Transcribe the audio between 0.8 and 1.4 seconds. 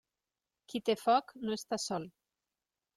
té foc